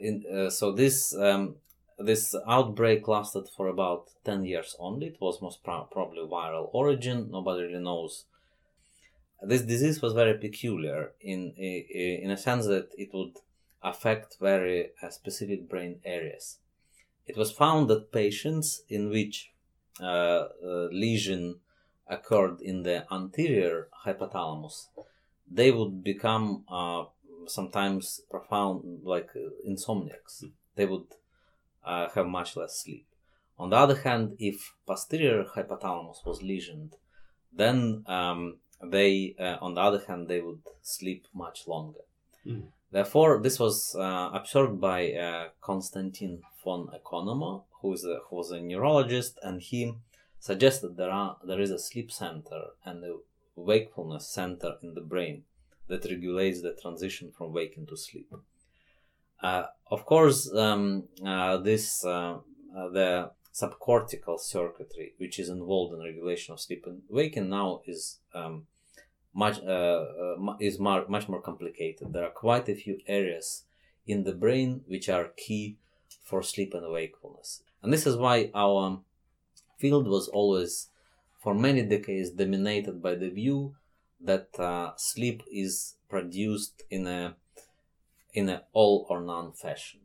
[0.00, 1.54] In, so this um,
[2.00, 5.08] this outbreak lasted for about 10 years only.
[5.08, 7.28] It was most pro- probably viral origin.
[7.30, 8.24] Nobody really knows.
[9.42, 13.36] This disease was very peculiar in, in a sense that it would
[13.82, 16.58] affect very uh, specific brain areas.
[17.26, 19.52] It was found that patients in which
[20.00, 21.60] uh, uh, lesion
[22.06, 24.88] occurred in the anterior hypothalamus,
[25.50, 27.04] they would become uh,
[27.46, 30.44] sometimes profound, like uh, insomniacs.
[30.76, 31.06] They would
[31.84, 33.06] uh, have much less sleep.
[33.58, 36.92] On the other hand, if posterior hypothalamus was lesioned,
[37.52, 42.00] then um, they, uh, on the other hand, they would sleep much longer.
[42.46, 42.64] Mm.
[42.90, 48.50] Therefore, this was uh, observed by uh, Konstantin von Economo, who, is a, who was
[48.50, 49.94] a neurologist, and he
[50.38, 53.16] suggested there are there is a sleep center and a
[53.54, 55.44] wakefulness center in the brain
[55.88, 58.32] that regulates the transition from waking to sleep.
[59.42, 62.38] Uh, of course, um, uh, this uh,
[62.92, 68.66] the subcortical circuitry, which is involved in regulation of sleep and waking, now is um,
[69.34, 70.04] much uh,
[70.38, 72.12] uh, is mar- much more complicated.
[72.12, 73.64] There are quite a few areas
[74.06, 75.76] in the brain which are key
[76.22, 79.00] for sleep and wakefulness, and this is why our
[79.78, 80.88] field was always,
[81.42, 83.74] for many decades, dominated by the view
[84.20, 87.34] that uh, sleep is produced in a
[88.32, 90.00] in a all or none fashion.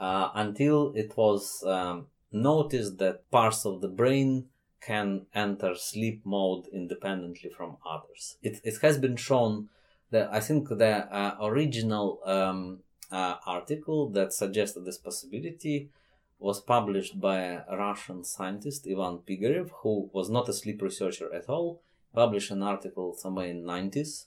[0.00, 4.46] Uh, until it was um, noticed that parts of the brain
[4.80, 8.36] can enter sleep mode independently from others.
[8.42, 9.68] It, it has been shown
[10.10, 15.90] that I think the uh, original um, uh, article that suggested this possibility
[16.38, 21.48] was published by a Russian scientist Ivan Pigarev, who was not a sleep researcher at
[21.48, 21.82] all.
[22.12, 24.26] Published an article somewhere in 90s.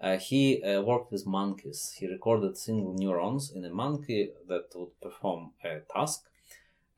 [0.00, 1.96] Uh, he uh, worked with monkeys.
[1.98, 6.24] He recorded single neurons in a monkey that would perform a task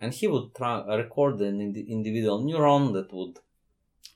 [0.01, 3.39] and he would try, record an ind- individual neuron that would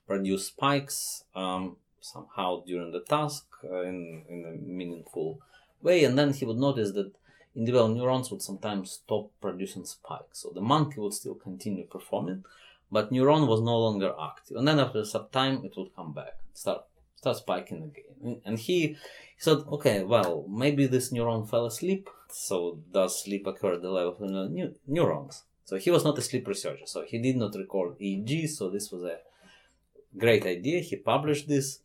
[0.07, 5.41] produce spikes um, somehow during the task uh, in, in a meaningful
[5.83, 6.05] way.
[6.05, 7.13] And then he would notice that
[7.55, 10.41] individual neurons would sometimes stop producing spikes.
[10.41, 12.45] So the monkey would still continue performing
[12.91, 14.57] but neuron was no longer active.
[14.57, 16.85] And then after some time it would come back start
[17.17, 18.41] start spiking again.
[18.45, 18.97] And he, he
[19.39, 22.09] said okay well maybe this neuron fell asleep.
[22.29, 26.49] So does sleep occur at the level of neurons so he was not a sleep
[26.49, 28.49] researcher, so he did not record EEG.
[28.49, 29.19] So this was a
[30.19, 30.81] great idea.
[30.81, 31.79] He published this,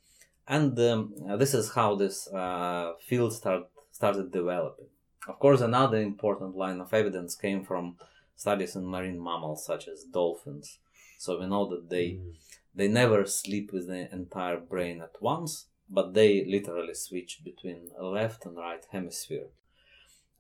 [0.48, 4.88] and um, this is how this uh, field start, started developing.
[5.28, 7.98] Of course, another important line of evidence came from
[8.36, 10.80] studies in marine mammals such as dolphins.
[11.20, 12.34] So we know that they mm.
[12.74, 18.48] they never sleep with the entire brain at once, but they literally switch between left
[18.48, 19.50] and right hemisphere.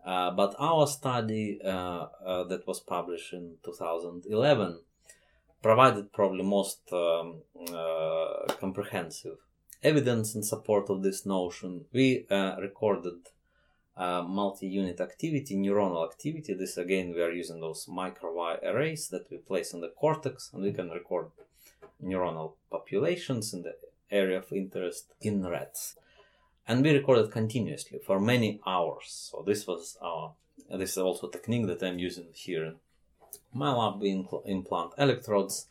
[0.05, 4.79] Uh, but our study uh, uh, that was published in 2011
[5.63, 7.41] provided probably most um,
[7.73, 9.37] uh, comprehensive
[9.81, 11.85] evidence in support of this notion.
[11.91, 13.15] We uh, recorded
[13.97, 16.53] multi-unit activity, neuronal activity.
[16.53, 20.61] This again, we are using those microwire arrays that we place in the cortex, and
[20.61, 21.27] we can record
[22.03, 23.75] neuronal populations in the
[24.11, 25.95] area of interest in rats
[26.67, 29.29] and we recorded continuously for many hours.
[29.31, 30.33] So this was our
[30.69, 32.75] this is also a technique that I'm using here in
[33.53, 34.01] my lab.
[34.01, 35.67] We impl- implant electrodes,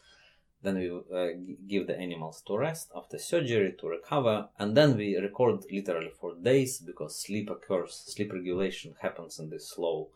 [0.63, 1.29] then we uh,
[1.69, 6.35] give the animals to rest after surgery to recover, and then we record literally for
[6.35, 8.03] days because sleep occurs.
[8.07, 10.09] Sleep regulation happens in this slow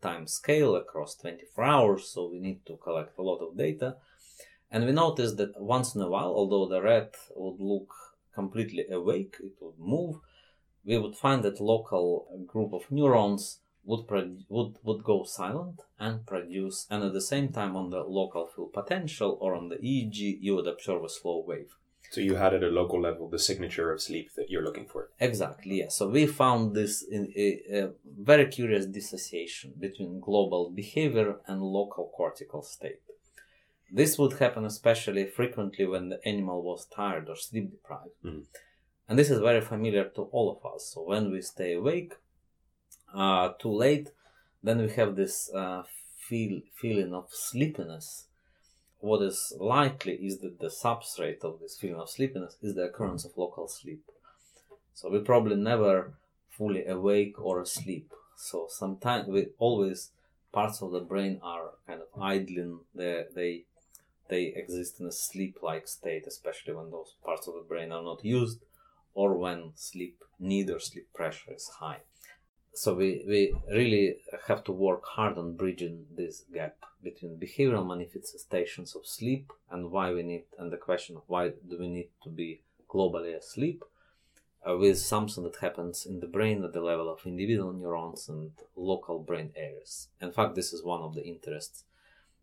[0.00, 3.96] time scale across 24 hours, so we need to collect a lot of data.
[4.70, 7.94] And we noticed that once in a while, although the rat would look
[8.34, 10.16] completely awake, it would move,
[10.84, 14.06] we would find that local group of neurons would,
[14.48, 18.72] would, would go silent and produce, and at the same time on the local field
[18.72, 21.74] potential or on the EEG, you would observe a slow wave.
[22.10, 25.08] So you had at a local level the signature of sleep that you're looking for.
[25.18, 25.78] Exactly.
[25.78, 25.88] Yeah.
[25.88, 32.12] So we found this in a, a, very curious dissociation between global behavior and local
[32.14, 33.00] cortical state.
[33.94, 38.22] This would happen especially frequently when the animal was tired or sleep deprived.
[38.24, 38.44] Mm.
[39.06, 40.92] And this is very familiar to all of us.
[40.94, 42.14] So when we stay awake
[43.14, 44.08] uh, too late,
[44.62, 45.82] then we have this uh,
[46.16, 48.28] feel, feeling of sleepiness.
[48.98, 53.26] What is likely is that the substrate of this feeling of sleepiness is the occurrence
[53.26, 54.04] of local sleep.
[54.94, 56.14] So we probably never
[56.48, 58.10] fully awake or asleep.
[58.36, 60.12] So sometimes we always
[60.52, 62.80] parts of the brain are kind of idling.
[62.94, 63.64] They they
[64.32, 68.24] they exist in a sleep-like state, especially when those parts of the brain are not
[68.24, 68.60] used
[69.12, 72.00] or when sleep need or sleep pressure is high.
[72.72, 74.16] So we, we really
[74.48, 80.10] have to work hard on bridging this gap between behavioral manifestations of sleep and why
[80.14, 83.84] we need and the question of why do we need to be globally asleep
[84.66, 88.52] uh, with something that happens in the brain at the level of individual neurons and
[88.76, 90.08] local brain areas.
[90.22, 91.84] In fact, this is one of the interests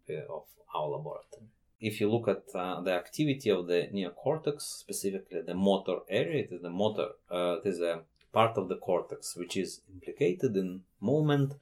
[0.07, 0.43] uh, of
[0.75, 1.49] our laboratory
[1.79, 6.51] if you look at uh, the activity of the neocortex, specifically the motor area, it
[6.51, 8.01] is the motor, uh, it is a
[8.33, 11.53] part of the cortex which is implicated in movement.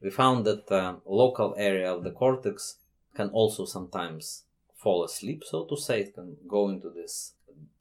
[0.00, 2.78] We found that uh, local area of the cortex
[3.14, 4.44] can also sometimes
[4.74, 6.00] fall asleep, so to say.
[6.00, 7.34] It can go into this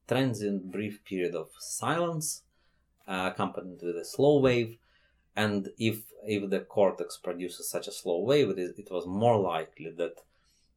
[0.07, 2.43] transient brief period of silence,
[3.07, 4.78] uh, accompanied with a slow wave.
[5.36, 9.39] And if if the cortex produces such a slow wave, it, is, it was more
[9.39, 10.17] likely that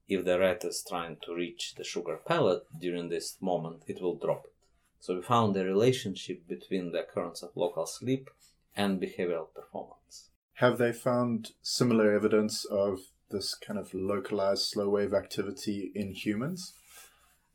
[0.09, 4.17] if the rat is trying to reach the sugar pellet during this moment, it will
[4.17, 4.53] drop it.
[5.01, 8.31] So we found a relationship between the occurrence of local sleep
[8.77, 10.31] and behavioral performance.
[10.55, 13.01] Have they found similar evidence of
[13.31, 16.75] this kind of localized slow wave activity in humans?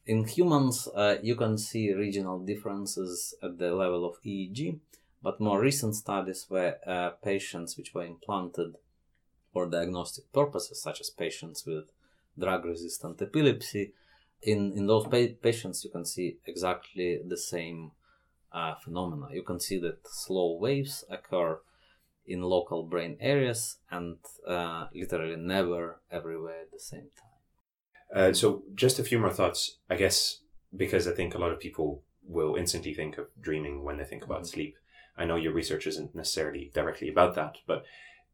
[0.06, 4.80] In humans, uh, you can see regional differences at the level of EEG,
[5.22, 8.76] but more recent studies where uh, patients which were implanted
[9.54, 11.86] for diagnostic purposes, such as patients with
[12.38, 13.94] drug resistant epilepsy,
[14.42, 17.92] in, in those pa- patients, you can see exactly the same
[18.52, 19.28] uh, phenomena.
[19.34, 21.60] You can see that slow waves occur
[22.26, 24.18] in local brain areas and
[24.48, 27.30] uh, literally never everywhere at the same time.
[28.16, 30.40] Uh, so, just a few more thoughts, I guess,
[30.76, 34.24] because I think a lot of people will instantly think of dreaming when they think
[34.24, 34.48] about Mhm.
[34.48, 34.78] sleep.
[35.18, 37.84] I know your research isn't necessarily directly about that, but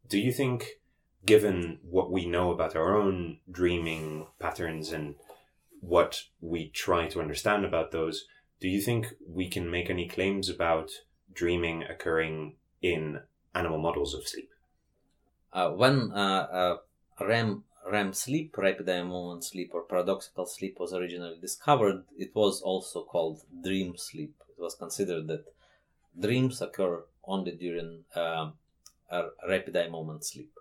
[0.08, 0.80] do you think,
[1.26, 5.16] given what we know about our own dreaming patterns and
[5.82, 8.26] what we try to understand about those,
[8.60, 10.92] do you think we can make any claims about
[11.34, 13.22] dreaming occurring in
[13.54, 14.52] animal models of sleep?
[15.54, 16.78] Uh, when uh,
[17.22, 22.34] uh, REM REM sleep, rapid eye movement sleep, or paradoxical sleep was originally discovered, it
[22.34, 24.34] was also called dream sleep.
[24.50, 25.46] It was considered that
[26.20, 28.54] dreams occur only during um
[29.48, 30.52] rapid eye movement sleep.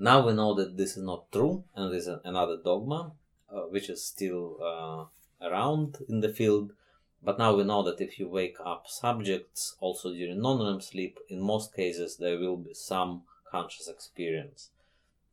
[0.00, 3.12] Now we know that this is not true, and this is another dogma,
[3.52, 6.72] uh, which is still uh, around in the field.
[7.20, 11.40] But now we know that if you wake up subjects also during non-REM sleep, in
[11.40, 14.70] most cases there will be some conscious experience.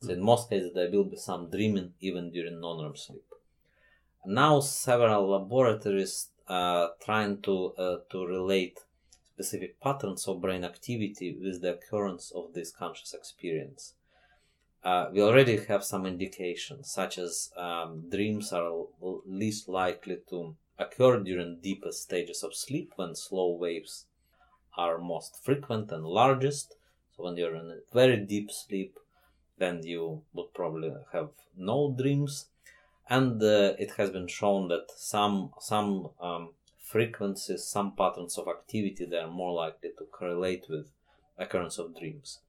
[0.01, 3.25] So in most cases there will be some dreaming even during non-REM sleep.
[4.25, 8.79] Now several laboratories are trying to uh, to relate
[9.33, 13.93] specific patterns of brain activity with the occurrence of this conscious experience.
[14.85, 18.85] Uh, we already have some indications, such as um, dreams are
[19.25, 24.05] least likely to occur during deepest stages of sleep when slow waves
[24.77, 26.75] are most frequent and largest.
[27.17, 28.99] So when you're in a very deep sleep,
[29.57, 32.45] then you would probably have no dreams.
[33.09, 36.49] And uh, it has been shown that some some um,
[36.83, 40.87] frequencies, some patterns of activity, they are more likely to correlate with
[41.39, 42.39] occurrence of dreams.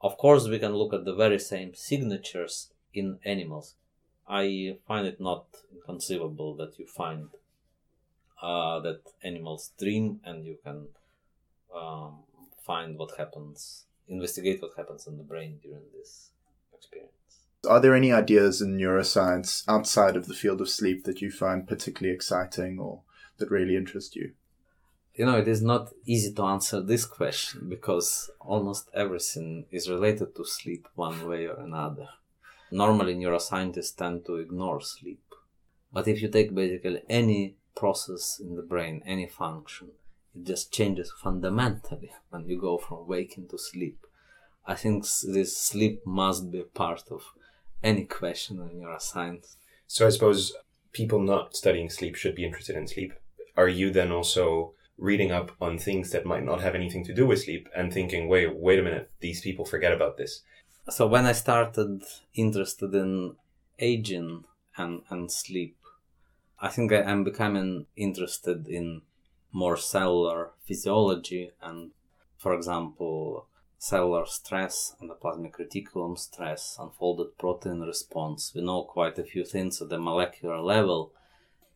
[0.00, 3.74] Of course, we can look at the very same signatures in animals.
[4.28, 7.30] I find it not inconceivable that you find
[8.42, 10.88] uh, that animals dream and you can
[11.74, 12.18] um,
[12.64, 16.30] find what happens, investigate what happens in the brain during this
[16.72, 17.12] experience.
[17.68, 21.66] Are there any ideas in neuroscience outside of the field of sleep that you find
[21.66, 23.02] particularly exciting or
[23.38, 24.32] that really interest you?
[25.18, 30.36] You know, it is not easy to answer this question because almost everything is related
[30.36, 32.08] to sleep one way or another.
[32.70, 35.34] Normally, neuroscientists tend to ignore sleep.
[35.92, 39.88] But if you take basically any process in the brain, any function,
[40.36, 43.98] it just changes fundamentally when you go from waking to sleep.
[44.66, 47.24] I think this sleep must be part of
[47.82, 49.56] any question in neuroscience.
[49.88, 50.52] So I suppose
[50.92, 53.14] people not studying sleep should be interested in sleep.
[53.56, 57.24] Are you then also reading up on things that might not have anything to do
[57.26, 60.42] with sleep and thinking, wait, wait a minute, these people forget about this?
[60.90, 62.02] So when I started
[62.34, 63.36] interested in
[63.78, 64.44] aging
[64.76, 65.76] and, and sleep,
[66.60, 69.02] I think I, I'm becoming interested in
[69.52, 71.92] more cellular physiology and,
[72.36, 73.46] for example,
[73.78, 78.52] cellular stress and endoplasmic reticulum stress, unfolded protein response.
[78.54, 81.12] We know quite a few things at the molecular level,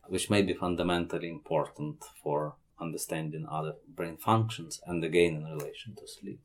[0.07, 6.07] which may be fundamentally important for understanding other brain functions and again in relation to
[6.07, 6.39] sleep.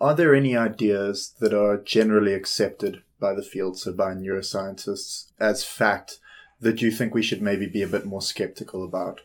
[0.00, 5.64] Are there any ideas that are generally accepted by the field, so by neuroscientists, as
[5.64, 6.18] fact
[6.60, 9.20] that you think we should maybe be a bit more skeptical about?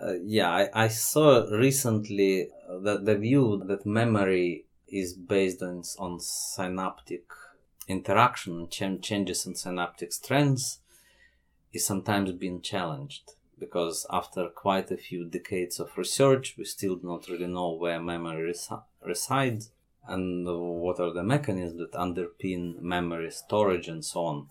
[0.00, 2.48] Uh, yeah, I, I saw recently
[2.82, 7.24] that the view that memory is based on, on synaptic
[7.88, 10.80] interaction, ch- changes in synaptic strengths,
[11.72, 17.06] is sometimes being challenged because after quite a few decades of research, we still do
[17.06, 19.70] not really know where memory resi- resides
[20.06, 24.46] and what are the mechanisms that underpin memory storage and so on.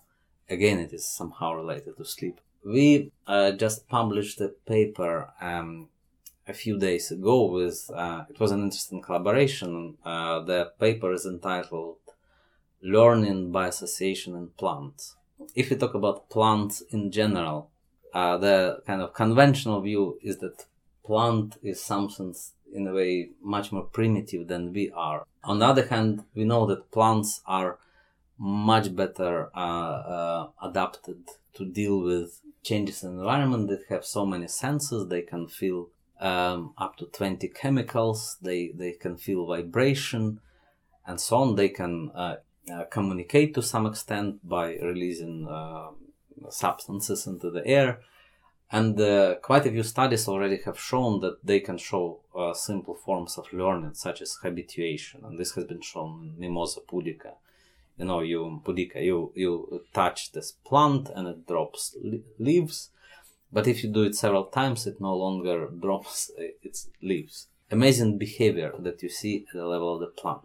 [0.49, 2.41] Again, it is somehow related to sleep.
[2.63, 5.89] We uh, just published a paper um,
[6.47, 9.97] a few days ago with, uh, it was an interesting collaboration.
[10.03, 11.97] Uh, the paper is entitled
[12.81, 15.15] Learning by Association in Plants.
[15.55, 17.71] If we talk about plants in general,
[18.15, 20.65] uh, the kind of conventional view is that
[21.05, 22.33] plant is something
[22.73, 25.25] in a way much more primitive than we are.
[25.43, 27.77] On the other hand, we know that plants are
[28.39, 31.17] much better uh, uh, adapted
[31.55, 35.09] to deal with changes in environment that have so many senses.
[35.09, 35.89] They can feel
[36.21, 38.37] um, up to 20 chemicals.
[38.41, 40.39] They, they can feel vibration
[41.05, 41.55] and so on.
[41.55, 42.35] They can uh,
[42.73, 45.89] uh, communicate to some extent by releasing uh,
[46.49, 47.99] substances into the air.
[48.71, 52.95] And uh, quite a few studies already have shown that they can show uh, simple
[52.95, 55.23] forms of learning, such as habituation.
[55.23, 57.33] And this has been shown in Mimosa pudica.
[57.97, 61.95] You know, you pudica, you you touch this plant and it drops
[62.39, 62.89] leaves.
[63.51, 67.47] But if you do it several times, it no longer drops its leaves.
[67.71, 70.41] Amazing behavior that you see at the level of the plant.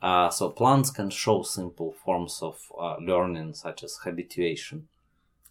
[0.00, 4.88] Uh, so plants can show simple forms of uh, learning, such as habituation.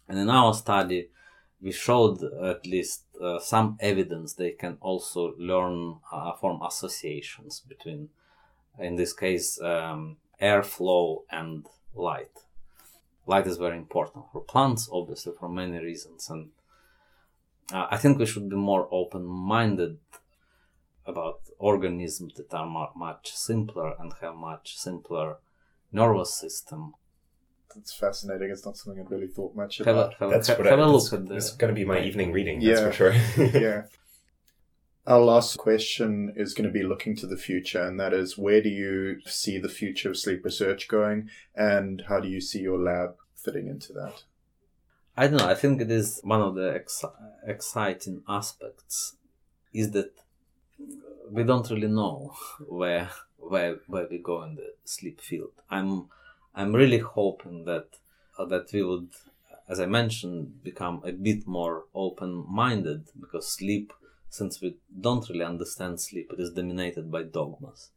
[0.08, 1.08] And in our study,
[1.60, 8.08] we showed at least uh, some evidence they can also learn uh, form associations between,
[8.78, 12.44] in this case, um, airflow and light.
[13.26, 16.30] Light is very important for plants, obviously, for many reasons.
[16.30, 16.50] And
[17.72, 19.98] uh, I think we should be more open minded
[21.04, 25.36] about organisms that are much simpler and have much simpler
[25.90, 26.94] nervous system.
[27.74, 28.50] That's fascinating.
[28.50, 30.14] It's not something I'd really thought much have about.
[30.14, 32.00] A, have, that's have, what have I, a look at It's going to be my
[32.00, 32.60] evening reading.
[32.60, 33.50] Yeah, that's for sure.
[33.60, 33.82] yeah.
[35.06, 38.60] Our last question is going to be looking to the future, and that is where
[38.60, 42.78] do you see the future of sleep research going, and how do you see your
[42.78, 44.24] lab fitting into that?
[45.16, 45.48] I don't know.
[45.48, 47.04] I think it is one of the ex-
[47.46, 49.16] exciting aspects
[49.72, 50.12] is that
[51.30, 52.34] we don't really know
[52.68, 55.52] where where where we go in the sleep field.
[55.70, 56.08] I'm
[56.54, 57.86] I'm really hoping that
[58.38, 59.10] uh, that we would,
[59.68, 63.92] as I mentioned, become a bit more open-minded because sleep,
[64.28, 67.90] since we don't really understand sleep, it is dominated by dogmas.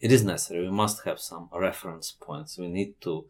[0.00, 0.64] It is necessary.
[0.64, 2.58] We must have some reference points.
[2.58, 3.26] We need to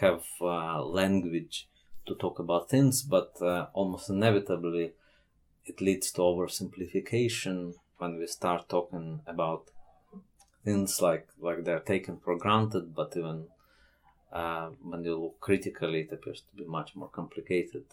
[0.00, 1.68] have uh, language
[2.06, 4.92] to talk about things, but uh, almost inevitably,
[5.64, 9.70] it leads to oversimplification when we start talking about
[10.64, 13.46] things like like they're taken for granted, but even
[14.32, 17.84] uh, when you look critically, it appears to be much more complicated.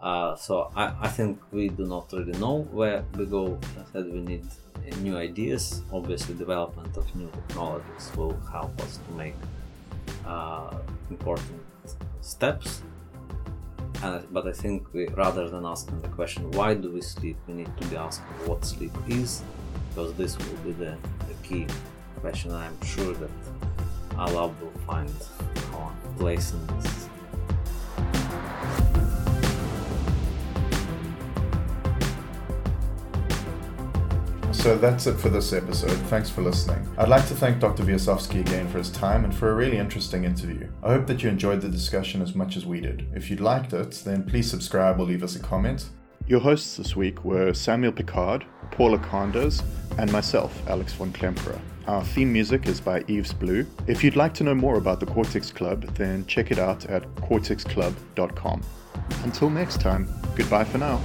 [0.00, 3.58] Uh, so I, I think we do not really know where we go.
[3.78, 4.44] I said we need
[5.00, 5.82] new ideas.
[5.92, 9.36] Obviously, development of new technologies will help us to make
[10.26, 10.76] uh,
[11.10, 11.60] important
[12.20, 12.82] steps.
[14.02, 17.54] Uh, but I think we, rather than asking the question, why do we sleep, we
[17.54, 19.42] need to be asking what sleep is,
[19.88, 20.98] because this will be the,
[21.28, 21.66] the key
[22.20, 22.52] question.
[22.52, 23.30] I'm sure that
[24.18, 25.10] Allah will find
[25.74, 27.08] a place in this
[34.64, 35.90] So that's it for this episode.
[36.08, 36.88] Thanks for listening.
[36.96, 37.82] I'd like to thank Dr.
[37.82, 40.66] Vyazovskiy again for his time and for a really interesting interview.
[40.82, 43.06] I hope that you enjoyed the discussion as much as we did.
[43.14, 45.90] If you'd liked it, then please subscribe or leave us a comment.
[46.26, 49.62] Your hosts this week were Samuel Picard, Paula Kanders,
[49.98, 51.60] and myself, Alex von Klemperer.
[51.86, 53.66] Our theme music is by Eves Blue.
[53.86, 57.02] If you'd like to know more about the Cortex Club, then check it out at
[57.16, 58.62] cortexclub.com.
[59.22, 61.00] Until next time, goodbye for now.